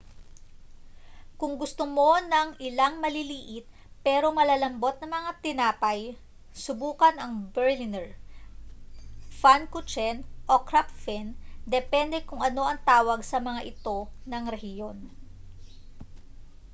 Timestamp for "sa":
13.31-13.37